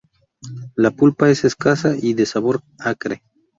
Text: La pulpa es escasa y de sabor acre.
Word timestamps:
La 0.75 0.89
pulpa 0.89 1.29
es 1.29 1.45
escasa 1.45 1.93
y 1.95 2.15
de 2.15 2.25
sabor 2.25 2.63
acre. 2.79 3.21